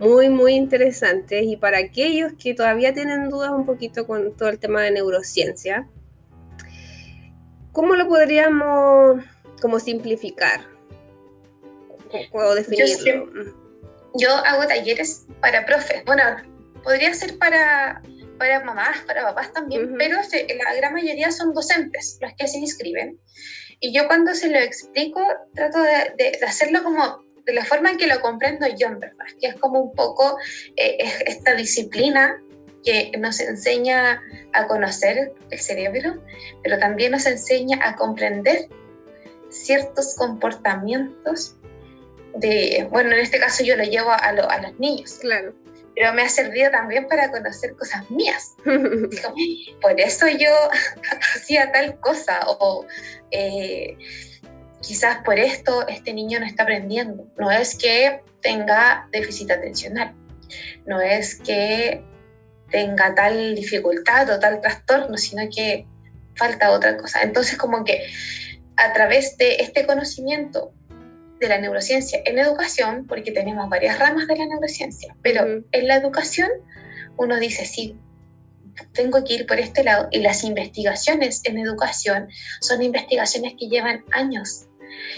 muy, 0.00 0.28
muy 0.28 0.54
interesante. 0.54 1.42
Y 1.42 1.56
para 1.56 1.78
aquellos 1.78 2.32
que 2.42 2.52
todavía 2.52 2.92
tienen 2.92 3.30
dudas 3.30 3.52
un 3.52 3.64
poquito 3.64 4.04
con 4.04 4.36
todo 4.36 4.48
el 4.48 4.58
tema 4.58 4.82
de 4.82 4.90
neurociencia, 4.90 5.88
¿cómo 7.70 7.94
lo 7.94 8.08
podríamos 8.08 9.22
como 9.62 9.78
simplificar? 9.78 10.62
¿Puedo 12.32 12.56
definirlo? 12.56 13.04
Yo, 13.04 13.52
yo 14.14 14.30
hago 14.44 14.66
talleres 14.66 15.26
para 15.40 15.64
profes. 15.64 16.04
Bueno, 16.04 16.22
podría 16.82 17.14
ser 17.14 17.38
para 17.38 18.02
para 18.40 18.64
mamás, 18.64 19.02
para 19.06 19.22
papás 19.22 19.52
también, 19.52 19.94
pero 19.98 20.16
la 20.16 20.74
gran 20.74 20.94
mayoría 20.94 21.30
son 21.30 21.52
docentes 21.52 22.18
los 22.22 22.32
que 22.32 22.48
se 22.48 22.56
inscriben. 22.58 23.20
Y 23.80 23.92
yo 23.92 24.06
cuando 24.06 24.34
se 24.34 24.48
lo 24.48 24.58
explico, 24.58 25.22
trato 25.54 25.78
de, 25.82 26.38
hacerlo 26.46 26.82
como 26.82 27.22
de 27.44 27.52
la 27.52 27.66
forma 27.66 27.90
en 27.90 27.98
que 27.98 28.06
lo 28.06 28.18
comprendo 28.20 28.66
yo, 28.66 28.86
en 28.86 28.98
verdad, 28.98 29.26
que 29.38 29.48
es 29.48 29.56
como 29.56 29.78
un 29.78 29.92
poco 29.92 30.38
eh, 30.76 30.98
esta 31.26 31.54
disciplina 31.54 32.42
que 32.82 33.12
nos 33.18 33.40
enseña 33.40 34.22
a 34.54 34.66
conocer 34.66 35.34
el 35.50 35.58
cerebro, 35.58 36.24
pero 36.62 36.78
también 36.78 37.12
nos 37.12 37.26
enseña 37.26 37.78
a 37.82 37.94
comprender 37.94 38.70
ciertos 39.50 40.14
comportamientos 40.14 41.56
de, 42.36 42.88
bueno, 42.90 43.12
en 43.12 43.20
este 43.20 43.38
caso 43.38 43.62
yo 43.64 43.76
lo 43.76 43.84
llevo 43.84 44.10
a, 44.10 44.16
a 44.16 44.62
los 44.62 44.78
niños. 44.78 45.18
Claro. 45.20 45.52
Pero 45.94 46.12
me 46.14 46.22
ha 46.22 46.28
servido 46.28 46.70
también 46.70 47.06
para 47.06 47.30
conocer 47.30 47.74
cosas 47.76 48.08
mías. 48.10 48.54
por 49.82 50.00
eso 50.00 50.28
yo 50.28 50.50
hacía 51.34 51.72
tal 51.72 51.98
cosa, 52.00 52.40
o 52.46 52.86
eh, 53.30 53.96
quizás 54.80 55.18
por 55.24 55.38
esto 55.38 55.86
este 55.88 56.12
niño 56.12 56.40
no 56.40 56.46
está 56.46 56.62
aprendiendo. 56.62 57.26
No 57.36 57.50
es 57.50 57.76
que 57.76 58.22
tenga 58.40 59.08
déficit 59.12 59.50
atencional, 59.50 60.14
no 60.86 61.00
es 61.00 61.36
que 61.36 62.02
tenga 62.70 63.14
tal 63.14 63.54
dificultad 63.54 64.30
o 64.30 64.38
tal 64.38 64.60
trastorno, 64.60 65.16
sino 65.16 65.42
que 65.54 65.86
falta 66.34 66.70
otra 66.70 66.96
cosa. 66.96 67.22
Entonces, 67.22 67.58
como 67.58 67.84
que 67.84 68.06
a 68.76 68.92
través 68.92 69.36
de 69.36 69.56
este 69.56 69.86
conocimiento 69.86 70.72
de 71.40 71.48
la 71.48 71.58
neurociencia 71.58 72.20
en 72.24 72.38
educación, 72.38 73.06
porque 73.06 73.32
tenemos 73.32 73.68
varias 73.68 73.98
ramas 73.98 74.26
de 74.26 74.36
la 74.36 74.46
neurociencia, 74.46 75.16
pero 75.22 75.64
en 75.72 75.88
la 75.88 75.96
educación 75.96 76.50
uno 77.16 77.38
dice, 77.38 77.64
sí, 77.64 77.96
tengo 78.92 79.24
que 79.24 79.34
ir 79.34 79.46
por 79.46 79.58
este 79.58 79.82
lado, 79.82 80.08
y 80.10 80.20
las 80.20 80.44
investigaciones 80.44 81.40
en 81.44 81.58
educación 81.58 82.28
son 82.60 82.82
investigaciones 82.82 83.54
que 83.58 83.68
llevan 83.68 84.04
años 84.12 84.66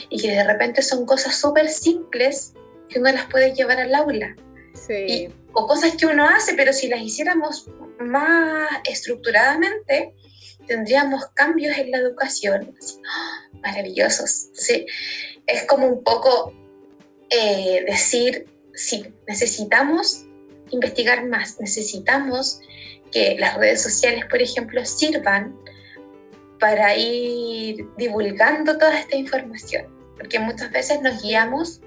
y 0.09 0.21
que 0.21 0.31
de 0.31 0.45
repente 0.45 0.83
son 0.83 1.07
cosas 1.07 1.35
súper 1.37 1.69
simples 1.69 2.55
que 2.89 2.99
uno 2.99 3.11
las 3.13 3.27
puede 3.27 3.53
llevar 3.53 3.81
al 3.81 3.95
aula. 3.95 4.35
Sí. 4.75 5.29
o 5.53 5.67
cosas 5.67 5.97
que 5.97 6.07
uno 6.07 6.27
hace, 6.27 6.55
pero 6.55 6.73
si 6.73 6.89
las 6.89 7.03
hiciéramos 7.03 7.69
más 8.01 8.71
estructuradamente, 8.89 10.15
tendríamos 10.67 11.27
cambios 11.35 11.77
en 11.79 11.91
la 11.91 11.99
educación 11.99 12.75
¡ah! 13.09 13.49
maravillosos. 13.63 14.49
¿sí? 14.53 14.87
Es 15.47 15.65
como 15.65 15.87
un 15.87 16.03
poco 16.03 16.55
eh, 17.31 17.85
decir, 17.87 18.47
sí, 18.75 19.15
necesitamos 19.27 20.27
investigar 20.71 21.27
más, 21.27 21.61
necesitamos 21.61 22.61
que 23.11 23.37
las 23.39 23.57
redes 23.57 23.83
sociales, 23.83 24.25
por 24.27 24.41
ejemplo, 24.41 24.85
sirvan 24.85 25.57
para 26.59 26.97
ir 26.97 27.87
divulgando 27.97 28.79
toda 28.79 28.99
esta 28.99 29.17
información, 29.17 29.87
porque 30.17 30.39
muchas 30.39 30.71
veces 30.71 31.03
nos 31.03 31.23
guiamos 31.23 31.81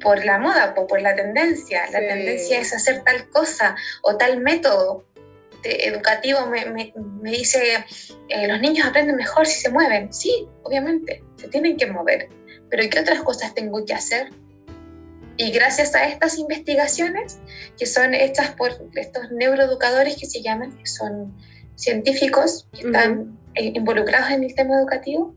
por 0.00 0.24
la 0.24 0.38
moda 0.38 0.74
o 0.76 0.86
por 0.86 1.00
la 1.00 1.14
tendencia. 1.14 1.84
La 1.90 2.00
tendencia 2.00 2.60
es 2.60 2.72
hacer 2.72 3.02
tal 3.04 3.28
cosa 3.30 3.74
o 4.02 4.16
tal 4.16 4.40
método 4.40 5.06
educativo 5.64 6.46
me, 6.46 6.92
me, 7.20 7.30
dice, 7.30 7.84
eh, 8.28 8.48
los 8.48 8.60
niños 8.60 8.86
aprenden 8.86 9.16
mejor 9.16 9.46
si 9.46 9.60
se 9.60 9.70
mueven. 9.70 10.12
Sí, 10.12 10.48
obviamente, 10.62 11.22
se 11.36 11.48
tienen 11.48 11.76
que 11.76 11.86
mover. 11.86 12.28
Pero 12.70 12.88
¿qué 12.90 13.00
otras 13.00 13.22
cosas 13.22 13.54
tengo 13.54 13.84
que 13.84 13.94
hacer? 13.94 14.30
Y 15.36 15.50
gracias 15.50 15.94
a 15.94 16.06
estas 16.06 16.38
investigaciones, 16.38 17.38
que 17.78 17.86
son 17.86 18.14
hechas 18.14 18.50
por 18.54 18.72
estos 18.94 19.30
neuroeducadores 19.32 20.16
que 20.16 20.26
se 20.26 20.42
llaman, 20.42 20.76
que 20.76 20.86
son 20.86 21.36
científicos 21.74 22.68
que 22.72 22.86
están 22.86 23.38
eh, 23.54 23.72
involucrados 23.74 24.30
en 24.30 24.44
el 24.44 24.54
tema 24.54 24.78
educativo, 24.78 25.36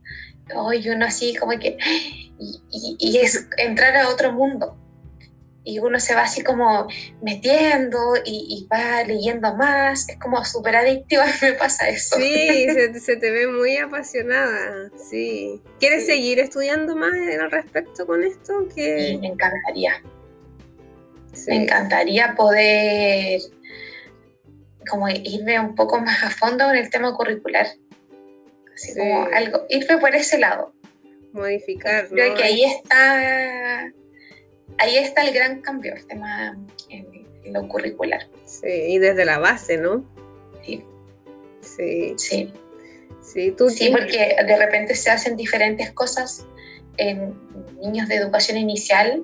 hoy 0.54 0.88
uno 0.90 1.06
así 1.06 1.36
como 1.36 1.58
que, 1.58 1.78
y, 2.40 2.98
y 3.00 3.18
es 3.18 3.48
entrar 3.58 3.96
a 3.98 4.10
otro 4.10 4.32
mundo, 4.34 4.78
y 5.66 5.80
uno 5.80 6.00
se 6.00 6.14
va 6.14 6.22
así 6.22 6.44
como 6.44 6.88
metiendo 7.22 8.14
y, 8.24 8.68
va 8.72 9.04
leyendo 9.04 9.56
más, 9.56 10.08
es 10.08 10.18
como 10.18 10.46
súper 10.46 10.76
adictivo, 10.76 11.24
a 11.24 11.26
mí 11.26 11.32
me 11.42 11.54
pasa 11.54 11.90
eso. 11.90 12.16
Sí, 12.18 12.68
se, 13.00 13.18
te 13.18 13.32
ve 13.32 13.48
muy 13.48 13.76
apasionada, 13.78 14.92
sí. 15.10 15.62
¿Quieres 15.80 16.06
seguir 16.06 16.40
estudiando 16.40 16.96
más 16.96 17.12
al 17.42 17.52
respecto 17.52 18.06
con 18.06 18.24
esto? 18.24 18.68
Sí, 18.74 19.18
me 19.20 19.28
encantaría. 19.28 20.02
Me 21.48 21.56
encantaría 21.64 22.34
poder 22.36 23.42
como 24.90 25.10
irme 25.10 25.60
un 25.60 25.76
poco 25.76 26.00
más 26.00 26.24
a 26.24 26.30
fondo 26.30 26.70
en 26.70 26.78
el 26.78 26.90
tema 26.90 27.14
curricular. 27.16 27.68
Así 28.74 28.96
como 28.96 29.28
algo, 29.34 29.66
irme 29.70 29.98
por 29.98 30.16
ese 30.16 30.38
lado. 30.38 30.74
Modificar. 31.34 32.08
Creo 32.08 32.36
que 32.36 32.44
ahí 32.44 32.64
está 32.64 33.92
ahí 34.78 34.98
está 34.98 35.24
el 35.24 35.34
gran 35.34 35.62
cambio, 35.62 35.94
el 35.96 36.06
tema 36.06 36.58
en, 36.90 37.26
lo 37.54 37.68
curricular. 37.68 38.28
Sí, 38.46 38.68
y 38.68 38.98
desde 38.98 39.24
la 39.24 39.38
base, 39.38 39.78
¿no? 39.78 40.04
Sí. 40.64 40.84
Sí. 41.62 42.14
Sí. 42.18 42.54
Sí, 43.22 43.52
¿tú 43.52 43.70
sí 43.70 43.90
porque 43.90 44.36
de 44.46 44.58
repente 44.58 44.96
se 44.96 45.10
hacen 45.10 45.36
diferentes 45.36 45.92
cosas 45.92 46.46
en 46.98 47.34
niños 47.82 48.08
de 48.08 48.16
educación 48.16 48.58
inicial 48.58 49.24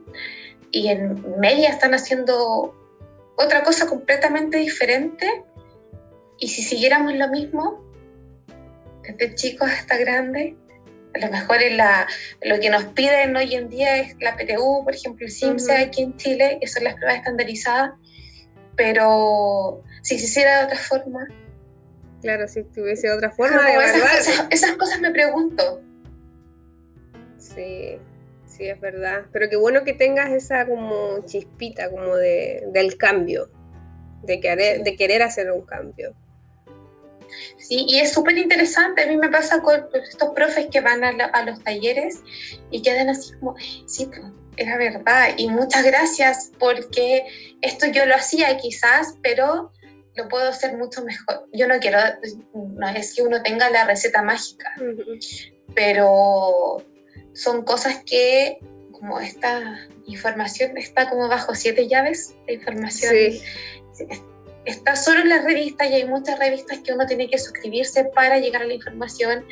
y 0.72 0.88
en 0.88 1.40
media 1.40 1.70
están 1.70 1.94
haciendo 1.94 2.74
otra 3.36 3.64
cosa 3.64 3.88
completamente 3.88 4.58
diferente. 4.58 5.44
Y 6.40 6.48
si 6.48 6.62
siguiéramos 6.62 7.14
lo 7.16 7.30
mismo, 7.30 7.84
desde 9.04 9.36
chicos 9.36 9.70
hasta 9.70 9.98
grandes, 9.98 10.56
a 11.14 11.20
lo 11.20 11.32
mejor 11.32 11.62
en 11.62 11.78
la, 11.78 12.08
lo 12.42 12.60
que 12.60 12.70
nos 12.70 12.86
piden 12.86 13.36
hoy 13.36 13.56
en 13.56 13.70
día 13.70 13.98
es 13.98 14.16
la 14.20 14.36
PTU, 14.36 14.84
por 14.84 14.96
ejemplo, 14.96 15.26
el 15.26 15.32
CIMSE 15.32 15.78
aquí 15.78 16.04
en 16.04 16.16
Chile, 16.18 16.58
que 16.60 16.68
son 16.68 16.84
las 16.84 16.96
pruebas 16.96 17.18
estandarizadas, 17.18 17.92
pero 18.76 19.84
si 20.02 20.18
se 20.18 20.26
hiciera 20.26 20.60
de 20.60 20.66
otra 20.66 20.78
forma. 20.78 21.28
Claro, 22.22 22.48
si 22.48 22.64
tuviese 22.64 23.12
otra 23.12 23.32
forma 23.32 23.66
de 23.66 23.74
esas, 23.74 24.48
esas, 24.52 24.76
cosas 24.78 25.02
me 25.02 25.12
pregunto. 25.12 25.82
Sí, 27.38 27.98
sí, 28.46 28.68
es 28.68 28.80
verdad. 28.80 29.26
Pero 29.32 29.50
qué 29.50 29.56
bueno 29.56 29.84
que 29.84 29.94
tengas 29.94 30.32
esa 30.32 30.68
como 30.68 31.26
chispita 31.26 31.90
como 31.90 32.16
de, 32.16 32.64
del 32.72 32.98
cambio, 32.98 33.50
de 34.24 34.40
querer, 34.40 34.84
de 34.84 34.96
querer 34.96 35.24
hacer 35.24 35.52
un 35.52 35.66
cambio. 35.66 36.16
¿Sí? 37.58 37.86
Y 37.88 38.00
es 38.00 38.12
súper 38.12 38.38
interesante, 38.38 39.04
a 39.04 39.08
mí 39.08 39.18
me 39.18 39.30
pasa 39.30 39.62
con 39.62 39.88
estos 39.94 40.30
profes 40.30 40.68
que 40.72 40.82
van 40.82 41.04
a, 41.04 41.46
los 41.46 41.64
talleres 41.64 42.20
y 42.70 42.82
quedan 42.82 43.10
así 43.10 43.34
como, 43.40 43.56
sí, 43.86 44.06
pues, 44.06 44.22
era 44.58 44.78
verdad, 44.78 45.30
y 45.38 45.48
muchas 45.48 45.84
gracias 45.84 46.52
porque 46.60 47.24
esto 47.62 47.88
yo 47.88 48.06
lo 48.06 48.16
hacía 48.16 48.58
quizás, 48.58 49.16
pero 49.22 49.72
lo 50.16 50.28
puedo 50.28 50.50
hacer 50.50 50.78
mucho 50.78 51.04
mejor. 51.04 51.48
Yo 51.54 51.68
no 51.68 51.80
quiero, 51.80 52.00
no 52.54 52.90
es 52.90 53.16
que 53.16 53.24
uno 53.24 53.42
tenga 53.42 53.70
la 53.70 53.86
receta 53.86 54.22
mágica, 54.22 54.76
pero 55.74 56.86
son 57.34 57.64
cosas 57.64 58.04
que, 58.06 58.60
como 58.92 59.20
esta 59.20 59.88
información 60.06 60.78
está 60.78 61.10
como 61.10 61.28
bajo 61.30 61.56
siete 61.56 61.88
llaves, 61.88 62.36
la 62.46 62.54
información 62.54 63.14
sí 63.16 63.42
está 64.66 64.96
solo 64.96 65.22
en 65.22 65.30
las 65.30 65.44
revistas 65.44 65.90
y 65.90 65.94
hay 65.94 66.06
muchas 66.06 66.38
revistas 66.40 66.80
que 66.80 66.94
uno 66.94 67.06
tiene 67.06 67.30
que 67.30 67.38
suscribirse 67.38 68.06
para 68.06 68.40
llegar 68.40 68.62
a 68.62 68.66
la 68.66 68.74
información. 68.74 69.46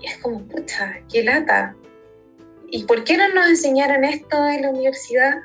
Y 0.00 0.06
es 0.06 0.18
como, 0.18 0.46
pucha, 0.46 1.00
qué 1.10 1.22
lata. 1.22 1.76
¿Y 2.70 2.84
por 2.84 3.04
qué 3.04 3.16
no 3.16 3.28
nos 3.34 3.48
enseñaron 3.48 4.04
esto 4.04 4.46
en 4.48 4.62
la 4.62 4.70
universidad? 4.70 5.40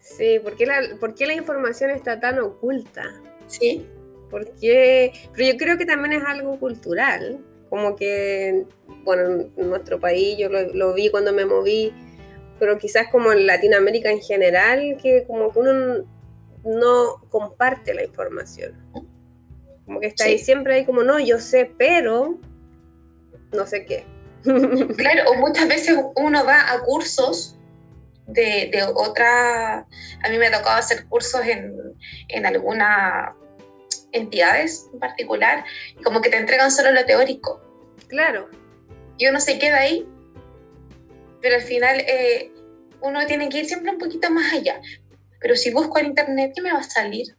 Sí, 0.00 0.40
¿por 0.40 0.56
qué 0.56 0.66
la, 0.66 0.80
por 0.98 1.14
qué 1.14 1.26
la 1.26 1.34
información 1.34 1.90
está 1.90 2.18
tan 2.18 2.38
oculta? 2.40 3.02
Sí. 3.46 3.86
Porque, 4.30 5.12
pero 5.34 5.52
yo 5.52 5.56
creo 5.58 5.78
que 5.78 5.84
también 5.84 6.14
es 6.14 6.24
algo 6.24 6.58
cultural, 6.58 7.38
como 7.68 7.96
que, 7.96 8.64
bueno, 9.04 9.50
en 9.56 9.68
nuestro 9.68 10.00
país 10.00 10.36
yo 10.38 10.48
lo, 10.48 10.72
lo 10.74 10.94
vi 10.94 11.10
cuando 11.10 11.32
me 11.32 11.44
moví, 11.44 11.92
pero 12.58 12.78
quizás 12.78 13.08
como 13.10 13.30
en 13.32 13.46
Latinoamérica 13.46 14.10
en 14.10 14.20
general, 14.20 14.96
que 15.02 15.24
como 15.26 15.52
que 15.52 15.58
uno 15.58 16.04
no 16.64 17.20
comparte 17.28 17.94
la 17.94 18.04
información. 18.04 18.76
Como 19.84 20.00
que 20.00 20.06
está 20.08 20.24
ahí 20.24 20.38
siempre 20.38 20.74
ahí 20.74 20.86
como, 20.86 21.02
no, 21.02 21.18
yo 21.18 21.38
sé, 21.38 21.72
pero 21.76 22.38
no 23.52 23.66
sé 23.66 23.84
qué. 23.84 24.06
Claro, 24.96 25.30
o 25.30 25.34
muchas 25.36 25.68
veces 25.68 25.96
uno 26.16 26.44
va 26.44 26.72
a 26.72 26.80
cursos 26.80 27.56
de, 28.26 28.70
otra, 28.94 29.78
a 29.78 30.30
mí 30.30 30.38
me 30.38 30.46
ha 30.46 30.58
tocado 30.58 30.76
hacer 30.76 31.06
cursos 31.06 31.46
en, 31.46 31.74
en 32.28 32.46
algunas 32.46 33.34
entidades 34.12 34.88
en 34.92 35.00
particular, 35.00 35.64
como 36.04 36.20
que 36.20 36.30
te 36.30 36.36
entregan 36.36 36.70
solo 36.70 36.92
lo 36.92 37.04
teórico. 37.04 37.60
Claro. 38.08 38.48
Y 39.18 39.26
uno 39.26 39.40
se 39.40 39.58
queda 39.58 39.78
ahí, 39.78 40.06
pero 41.40 41.56
al 41.56 41.62
final 41.62 42.00
eh, 42.00 42.52
uno 43.00 43.26
tiene 43.26 43.48
que 43.48 43.60
ir 43.60 43.66
siempre 43.66 43.92
un 43.92 43.98
poquito 43.98 44.30
más 44.30 44.52
allá. 44.52 44.80
Pero 45.42 45.56
si 45.56 45.72
busco 45.72 45.98
en 45.98 46.06
internet, 46.06 46.52
¿qué 46.54 46.62
me 46.62 46.72
va 46.72 46.78
a 46.78 46.84
salir? 46.84 47.36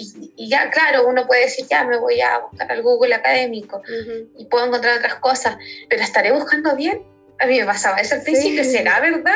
y, 0.00 0.48
ya, 0.48 0.70
claro, 0.70 1.08
uno 1.08 1.26
puede 1.26 1.42
decir, 1.42 1.66
ya 1.68 1.84
me 1.84 1.98
voy 1.98 2.20
a 2.20 2.38
buscar 2.38 2.70
al 2.70 2.82
Google 2.82 3.14
académico 3.14 3.82
y 4.36 4.46
puedo 4.46 4.66
encontrar 4.66 4.98
otras 4.98 5.16
cosas, 5.16 5.58
pero 5.88 6.02
estaré 6.02 6.32
buscando 6.32 6.76
bien. 6.76 7.02
A 7.40 7.46
mí 7.46 7.58
me 7.58 7.66
pasaba 7.66 7.98
eso 7.98 8.14
al 8.14 8.22
principio, 8.22 8.64
¿será 8.64 9.00
verdad? 9.00 9.34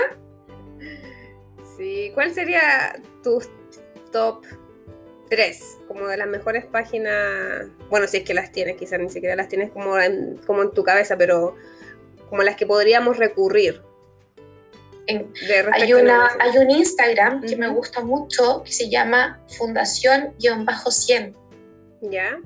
Sí, 1.76 2.12
¿cuál 2.14 2.32
sería 2.32 2.94
tu 3.23 3.42
top 4.12 4.44
3 5.30 5.78
como 5.88 6.06
de 6.06 6.16
las 6.16 6.28
mejores 6.28 6.64
páginas? 6.64 7.66
Bueno, 7.90 8.06
si 8.06 8.18
es 8.18 8.23
que 8.25 8.35
las 8.35 8.52
tienes, 8.52 8.76
quizás 8.76 9.00
ni 9.00 9.09
siquiera 9.09 9.35
las 9.35 9.49
tienes 9.49 9.71
como 9.71 9.99
en, 9.99 10.37
como 10.47 10.62
en 10.62 10.71
tu 10.71 10.85
cabeza, 10.85 11.16
pero 11.16 11.56
como 12.30 12.42
las 12.42 12.56
que 12.56 12.66
podríamos 12.66 13.18
recurrir. 13.18 13.82
Hay, 15.73 15.92
una, 15.92 16.30
hay 16.38 16.59
un 16.59 16.71
Instagram 16.71 17.42
que 17.42 17.56
me 17.56 17.68
gusta 17.68 18.02
mucho 18.02 18.62
que 18.64 18.73
se 18.73 18.88
llama 18.88 19.40
Fundación-100. 19.49 21.35
¿Ya? 22.02 22.38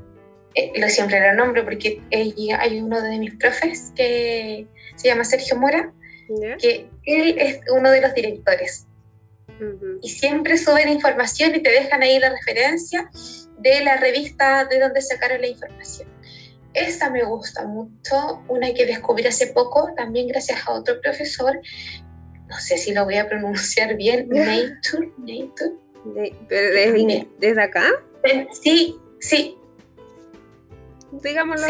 Eh, 0.54 0.72
lo 0.76 0.88
siempre 0.88 1.18
era 1.18 1.32
el 1.32 1.36
nombre 1.36 1.62
porque 1.62 2.00
hay 2.10 2.80
uno 2.80 3.00
de 3.02 3.18
mis 3.18 3.34
profes 3.34 3.92
que 3.94 4.66
se 4.96 5.08
llama 5.08 5.24
Sergio 5.24 5.56
Mora, 5.56 5.92
que 6.58 6.88
él 7.04 7.36
es 7.38 7.60
uno 7.70 7.90
de 7.90 8.00
los 8.00 8.14
directores. 8.14 8.86
Y 10.02 10.10
siempre 10.10 10.58
suben 10.58 10.88
información 10.88 11.54
y 11.54 11.60
te 11.60 11.70
dejan 11.70 12.02
ahí 12.02 12.18
la 12.18 12.30
referencia 12.30 13.10
de 13.58 13.82
la 13.82 13.96
revista 13.96 14.64
de 14.66 14.80
donde 14.80 15.00
sacaron 15.00 15.40
la 15.40 15.46
información. 15.46 16.08
Esa 16.74 17.08
me 17.10 17.24
gusta 17.24 17.64
mucho, 17.66 18.42
una 18.48 18.72
que 18.74 18.84
descubrí 18.84 19.26
hace 19.26 19.46
poco, 19.48 19.92
también 19.96 20.28
gracias 20.28 20.60
a 20.66 20.72
otro 20.72 21.00
profesor, 21.00 21.58
no 22.48 22.58
sé 22.58 22.78
si 22.78 22.92
lo 22.92 23.04
voy 23.04 23.16
a 23.16 23.28
pronunciar 23.28 23.96
bien, 23.96 24.28
Nature, 24.30 25.12
Nature. 25.18 25.74
desde, 27.40 27.62
acá? 27.62 27.90
Sí, 28.52 28.96
sí. 29.20 29.56
Digámoslo. 31.12 31.66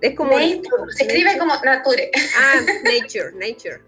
Es 0.00 0.14
como. 0.14 0.38
Nature, 0.38 0.92
se 0.94 1.04
escribe 1.04 1.38
como 1.38 1.54
Nature. 1.54 2.10
Ah, 2.36 2.60
Nature, 2.84 3.32
Nature. 3.32 3.80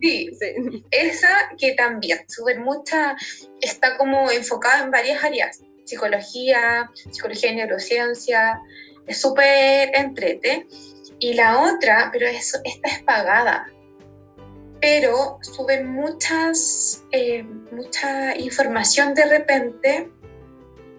Sí, 0.00 0.30
sí. 0.38 0.84
Esa 0.90 1.28
que 1.58 1.72
también, 1.72 2.18
súper 2.28 2.60
mucha, 2.60 3.16
está 3.60 3.96
como 3.96 4.30
enfocada 4.30 4.84
en 4.84 4.90
varias 4.90 5.24
áreas: 5.24 5.62
psicología, 5.84 6.90
psicología 7.10 7.52
y 7.52 7.56
neurociencia, 7.56 8.60
es 9.06 9.20
súper 9.20 9.90
entrete. 9.94 10.66
Y 11.18 11.34
la 11.34 11.60
otra, 11.62 12.10
pero 12.12 12.26
eso, 12.26 12.58
esta 12.64 12.88
es 12.88 13.02
pagada, 13.04 13.66
pero 14.84 15.38
sube 15.40 15.82
muchas, 15.82 17.02
eh, 17.10 17.42
mucha 17.72 18.36
información 18.36 19.14
de 19.14 19.24
repente. 19.24 20.10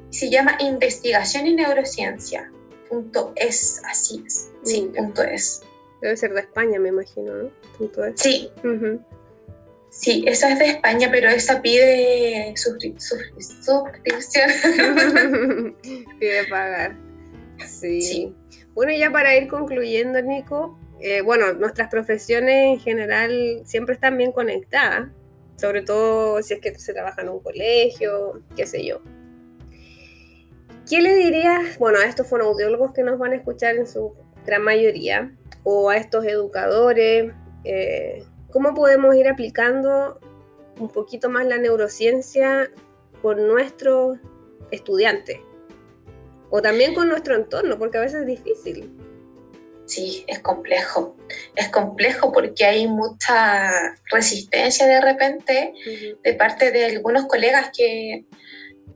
Se 0.09 0.31
llama 0.31 0.57
Investigación 0.59 1.45
y 1.45 1.53
Neurociencia. 1.53 2.51
Punto 2.89 3.31
es, 3.35 3.83
así 3.87 4.23
es. 4.25 4.49
Sí, 4.63 4.91
punto 4.95 5.21
es. 5.21 5.61
Debe 6.01 6.17
ser 6.17 6.33
de 6.33 6.41
España, 6.41 6.79
me 6.79 6.89
imagino, 6.89 7.31
¿no? 7.31 7.51
Punto 7.77 8.03
es. 8.05 8.19
Sí. 8.19 8.49
Sí, 9.91 10.23
esa 10.25 10.53
es 10.53 10.57
de 10.57 10.65
España, 10.65 11.09
pero 11.11 11.29
esa 11.29 11.61
pide 11.61 12.55
suscripción. 12.55 13.19
pide 16.19 16.47
pagar. 16.49 16.97
Sí. 17.67 18.33
Bueno, 18.73 18.93
ya 18.93 19.11
para 19.11 19.37
ir 19.37 19.47
concluyendo, 19.47 20.19
Nico, 20.23 20.75
eh, 20.99 21.21
bueno, 21.21 21.53
nuestras 21.53 21.89
profesiones 21.89 22.73
en 22.73 22.79
general 22.79 23.61
siempre 23.65 23.95
están 23.95 24.17
bien 24.17 24.31
conectadas, 24.31 25.09
sobre 25.57 25.81
todo 25.81 26.41
si 26.41 26.53
es 26.53 26.59
que 26.59 26.77
se 26.77 26.93
trabaja 26.93 27.21
en 27.21 27.29
un 27.29 27.39
colegio, 27.39 28.41
qué 28.55 28.65
sé 28.65 28.85
yo. 28.85 29.01
¿Qué 30.89 31.01
le 31.01 31.15
dirías, 31.15 31.77
bueno, 31.79 31.99
a 31.99 32.05
estos 32.05 32.27
fonoaudiólogos 32.27 32.93
que 32.93 33.03
nos 33.03 33.17
van 33.17 33.33
a 33.33 33.35
escuchar 33.35 33.75
en 33.75 33.87
su 33.87 34.13
gran 34.45 34.63
mayoría, 34.63 35.35
o 35.63 35.89
a 35.89 35.97
estos 35.97 36.25
educadores, 36.25 37.33
eh, 37.63 38.23
cómo 38.51 38.75
podemos 38.75 39.15
ir 39.15 39.27
aplicando 39.27 40.19
un 40.79 40.89
poquito 40.89 41.29
más 41.29 41.47
la 41.47 41.57
neurociencia 41.57 42.69
con 43.21 43.47
nuestros 43.47 44.19
estudiantes? 44.69 45.39
o 46.49 46.61
también 46.61 46.93
con 46.93 47.09
nuestro 47.09 47.35
entorno, 47.35 47.77
porque 47.77 47.97
a 47.97 48.01
veces 48.01 48.21
es 48.21 48.27
difícil. 48.27 48.89
Sí, 49.85 50.25
es 50.27 50.39
complejo. 50.39 51.15
Es 51.55 51.69
complejo 51.69 52.31
porque 52.31 52.65
hay 52.65 52.87
mucha 52.87 53.95
resistencia 54.11 54.87
de 54.87 55.01
repente 55.01 55.73
de 56.23 56.33
parte 56.33 56.71
de 56.71 56.85
algunos 56.85 57.25
colegas 57.25 57.69
que 57.75 58.25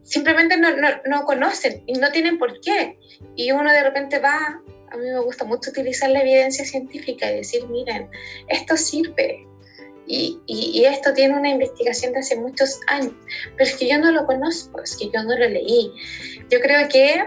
simplemente 0.04 0.58
no, 0.58 0.70
no, 1.06 1.24
conocen 1.26 1.84
y 1.86 1.94
no 1.94 2.12
tienen 2.12 2.38
por 2.40 2.60
qué. 2.62 2.98
Y 3.36 3.52
uno 3.52 3.72
de 3.72 3.84
repente 3.84 4.20
va, 4.20 4.62
a 4.92 4.98
mí 4.98 5.06
me 5.06 5.20
gusta 5.20 5.46
mucho 5.46 5.70
utilizar 5.70 6.10
la 6.10 6.22
evidencia 6.22 6.66
científica 6.66 7.32
y 7.32 7.38
decir, 7.38 7.68
miren, 7.68 8.10
esto 8.48 8.76
sirve, 8.76 9.46
y, 10.12 10.40
y, 10.48 10.86
esto 10.86 11.14
tiene 11.14 11.38
una 11.38 11.50
investigación 11.50 12.14
de 12.14 12.20
hace 12.22 12.36
muchos 12.36 12.80
años, 12.88 13.14
pero 13.56 13.70
es 13.70 13.76
que 13.76 13.88
yo 13.88 14.00
no 14.00 14.12
lo 14.12 14.26
conozco, 14.26 14.82
es 14.82 14.98
que 14.98 15.12
yo 15.14 15.22
no 15.22 15.38
lo 15.38 15.48
leí. 15.48 15.94
Yo 16.50 16.60
creo 16.62 16.90
que 16.90 17.26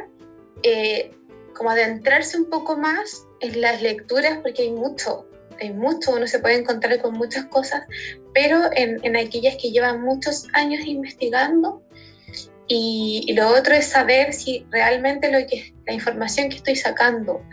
eh, 0.65 1.13
como 1.53 1.71
adentrarse 1.71 2.39
un 2.39 2.49
poco 2.49 2.77
más 2.77 3.27
en 3.41 3.61
las 3.61 3.83
lecturas, 3.83 4.39
porque 4.43 4.63
hay 4.63 4.73
mucho, 4.73 5.27
hay 5.61 5.73
mucho, 5.73 6.13
uno 6.15 6.27
se 6.27 6.39
puede 6.39 6.57
encontrar 6.57 7.01
con 7.01 7.15
muchas 7.15 7.47
cosas, 7.47 7.87
pero 8.35 8.71
en, 8.75 8.99
en 9.03 9.17
aquellas 9.17 9.57
que 9.57 9.71
llevan 9.71 10.03
muchos 10.03 10.47
años 10.53 10.85
investigando. 10.85 11.83
Y, 12.69 13.35
lo 13.35 13.49
otro 13.49 13.75
es 13.75 13.87
saber 13.87 14.33
si 14.33 14.67
realmente 14.71 15.31
lo 15.31 15.47
que, 15.47 15.75
la 15.87 15.93
información 15.93 16.49
que 16.49 16.57
estoy 16.57 16.77
sacando 16.77 17.45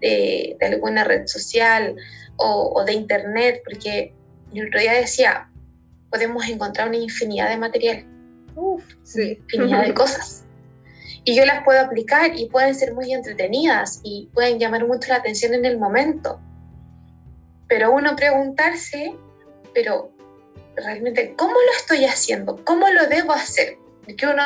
de, 0.00 0.56
de 0.58 0.66
alguna 0.66 1.04
red 1.04 1.26
social 1.26 1.94
o, 2.36 2.72
o, 2.74 2.84
de 2.84 2.94
internet, 2.94 3.60
porque 3.64 4.12
yo 4.52 4.62
el 4.62 4.68
otro 4.68 4.80
día 4.80 4.94
decía, 4.94 5.50
podemos 6.10 6.48
encontrar 6.48 6.88
una 6.88 6.96
infinidad 6.96 7.50
de 7.50 7.58
material, 7.58 8.06
Uf, 8.56 8.82
sí. 9.04 9.38
infinidad 9.42 9.84
de 9.84 9.94
cosas 9.94 10.45
y 11.26 11.34
yo 11.34 11.44
las 11.44 11.64
puedo 11.64 11.80
aplicar 11.80 12.38
y 12.38 12.48
pueden 12.48 12.72
ser 12.72 12.94
muy 12.94 13.12
entretenidas 13.12 14.00
y 14.04 14.30
pueden 14.32 14.60
llamar 14.60 14.86
mucho 14.86 15.08
la 15.08 15.16
atención 15.16 15.54
en 15.54 15.64
el 15.64 15.76
momento. 15.76 16.40
Pero 17.66 17.90
uno 17.92 18.14
preguntarse, 18.14 19.12
pero 19.74 20.12
realmente, 20.76 21.34
¿cómo 21.36 21.54
lo 21.54 21.72
estoy 21.76 22.04
haciendo? 22.04 22.64
¿Cómo 22.64 22.86
lo 22.88 23.08
debo 23.08 23.32
hacer? 23.32 23.76
Que 24.16 24.24
uno, 24.24 24.44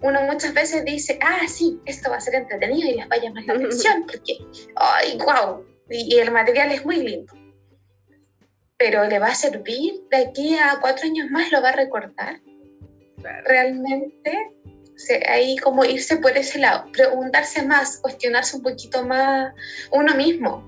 uno 0.00 0.22
muchas 0.22 0.54
veces 0.54 0.86
dice, 0.86 1.18
ah, 1.20 1.46
sí, 1.46 1.78
esto 1.84 2.08
va 2.08 2.16
a 2.16 2.20
ser 2.22 2.36
entretenido 2.36 2.88
y 2.88 2.94
les 2.94 3.10
va 3.10 3.16
a 3.16 3.20
llamar 3.20 3.44
la 3.44 3.52
atención, 3.56 4.06
porque, 4.06 4.38
ay, 4.76 5.18
wow, 5.18 5.66
y, 5.90 6.16
el 6.16 6.30
material 6.30 6.72
es 6.72 6.82
muy 6.86 6.96
lindo. 6.96 7.34
Pero 8.78 9.04
¿le 9.04 9.18
va 9.18 9.26
a 9.26 9.34
servir 9.34 10.00
de 10.10 10.16
aquí 10.16 10.56
a 10.56 10.78
cuatro 10.80 11.04
años 11.04 11.30
más? 11.30 11.52
¿Lo 11.52 11.60
va 11.60 11.68
a 11.68 11.76
recordar? 11.76 12.40
Realmente 13.44 14.50
ahí 15.28 15.56
como 15.56 15.84
irse 15.84 16.16
por 16.16 16.36
ese 16.36 16.58
lado, 16.58 16.90
preguntarse 16.92 17.62
más, 17.62 17.98
cuestionarse 17.98 18.56
un 18.56 18.62
poquito 18.62 19.04
más 19.04 19.52
uno 19.90 20.14
mismo, 20.14 20.64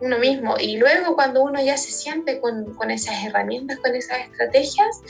uno 0.00 0.18
mismo. 0.18 0.56
Y 0.58 0.76
luego 0.76 1.14
cuando 1.14 1.42
uno 1.42 1.62
ya 1.62 1.76
se 1.76 1.90
siente 1.90 2.40
con, 2.40 2.74
con 2.74 2.90
esas 2.90 3.24
herramientas, 3.24 3.78
con 3.78 3.94
esas 3.94 4.20
estrategias, 4.20 5.00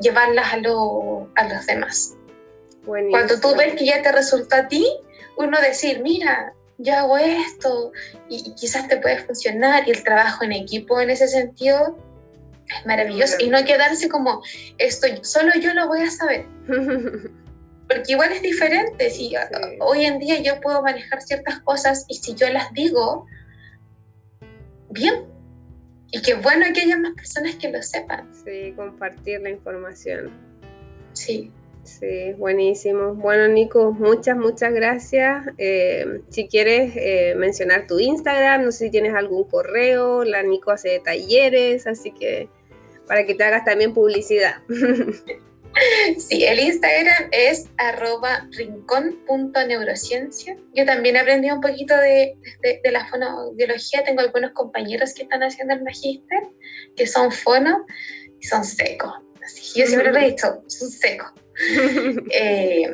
llevarlas 0.00 0.52
a, 0.52 0.56
a 0.56 1.48
los 1.48 1.66
demás. 1.66 2.14
Cuando 2.84 3.38
tú 3.38 3.54
ves 3.54 3.74
que 3.74 3.84
ya 3.84 4.02
te 4.02 4.10
resulta 4.12 4.60
a 4.60 4.68
ti, 4.68 4.86
uno 5.36 5.60
decir, 5.60 6.00
mira, 6.02 6.54
yo 6.78 6.94
hago 6.94 7.18
esto 7.18 7.92
y, 8.28 8.54
quizás 8.54 8.88
te 8.88 8.96
puede 8.96 9.18
funcionar 9.18 9.86
y 9.86 9.90
el 9.90 10.02
trabajo 10.02 10.44
en 10.44 10.52
equipo 10.52 11.00
en 11.00 11.10
ese 11.10 11.28
sentido 11.28 11.98
es 12.78 12.86
maravilloso 12.86 13.36
y 13.38 13.48
no 13.48 13.64
quedarse 13.64 14.08
como 14.08 14.42
esto 14.78 15.06
solo 15.22 15.52
yo 15.60 15.72
lo 15.74 15.88
voy 15.88 16.02
a 16.02 16.10
saber 16.10 16.46
porque 17.88 18.12
igual 18.12 18.32
es 18.32 18.42
diferente 18.42 19.10
si 19.10 19.32
hoy 19.80 20.04
en 20.04 20.18
día 20.18 20.40
yo 20.40 20.60
puedo 20.60 20.82
manejar 20.82 21.22
ciertas 21.22 21.60
cosas 21.60 22.04
y 22.08 22.16
si 22.16 22.34
yo 22.34 22.48
las 22.50 22.72
digo 22.72 23.26
bien. 24.90 25.26
Y 26.10 26.22
qué 26.22 26.34
bueno 26.34 26.66
que 26.74 26.82
haya 26.82 26.96
más 26.96 27.12
personas 27.14 27.56
que 27.56 27.70
lo 27.70 27.82
sepan. 27.82 28.28
Sí 28.44 28.72
compartir 28.76 29.40
la 29.40 29.50
información. 29.50 30.30
Sí. 31.12 31.52
Sí, 31.82 32.34
buenísimo. 32.34 33.14
Bueno, 33.14 33.48
Nico, 33.48 33.92
muchas, 33.92 34.36
muchas 34.36 34.74
gracias. 34.74 35.46
Eh, 35.56 36.20
si 36.28 36.46
quieres 36.46 36.92
eh, 36.96 37.34
mencionar 37.34 37.86
tu 37.86 37.98
Instagram, 37.98 38.62
no 38.64 38.72
sé 38.72 38.86
si 38.86 38.90
tienes 38.90 39.14
algún 39.14 39.44
correo, 39.44 40.22
la 40.22 40.42
Nico 40.42 40.70
hace 40.70 41.00
talleres, 41.02 41.86
así 41.86 42.10
que 42.10 42.50
para 43.08 43.26
que 43.26 43.34
te 43.34 43.44
hagas 43.44 43.64
también 43.64 43.94
publicidad. 43.94 44.56
Sí, 46.18 46.44
el 46.44 46.58
Instagram 46.58 47.28
es 47.30 47.68
arroba 47.76 48.48
rincón.neurociencia. 48.50 50.56
Yo 50.74 50.84
también 50.84 51.16
aprendí 51.16 51.48
un 51.50 51.60
poquito 51.60 51.96
de, 51.96 52.36
de, 52.62 52.90
la 52.90 53.06
fonobiología. 53.06 54.02
Tengo 54.02 54.20
algunos 54.20 54.50
compañeros 54.52 55.14
que 55.14 55.22
están 55.22 55.42
haciendo 55.42 55.74
el 55.74 55.84
magíster, 55.84 56.42
que 56.96 57.06
son 57.06 57.30
fono 57.30 57.86
y 58.40 58.46
son 58.46 58.64
secos. 58.64 59.12
Así 59.44 59.78
yo 59.78 59.86
siempre 59.86 60.10
lo 60.12 60.18
he 60.18 60.30
dicho, 60.30 60.64
son 60.66 60.90
secos. 60.90 61.30
Eh, 62.32 62.88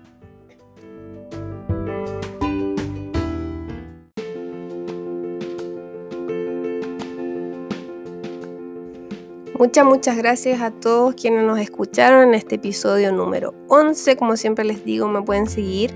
Muchas, 9.59 9.83
muchas 9.83 10.15
gracias 10.15 10.61
a 10.61 10.71
todos 10.71 11.15
quienes 11.15 11.43
nos 11.43 11.59
escucharon 11.59 12.29
en 12.29 12.33
este 12.33 12.55
episodio 12.55 13.11
número 13.11 13.53
11. 13.67 14.15
Como 14.15 14.37
siempre 14.37 14.63
les 14.63 14.85
digo, 14.85 15.09
me 15.09 15.21
pueden 15.21 15.49
seguir 15.49 15.93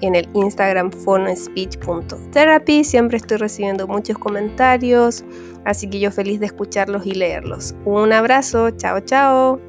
en 0.00 0.14
el 0.14 0.30
Instagram 0.32 0.90
phonaspeech.therapy. 0.90 2.84
Siempre 2.84 3.18
estoy 3.18 3.36
recibiendo 3.36 3.86
muchos 3.86 4.16
comentarios, 4.16 5.26
así 5.66 5.90
que 5.90 6.00
yo 6.00 6.10
feliz 6.10 6.40
de 6.40 6.46
escucharlos 6.46 7.04
y 7.04 7.12
leerlos. 7.12 7.74
Un 7.84 8.14
abrazo, 8.14 8.70
chao, 8.70 9.00
chao. 9.00 9.60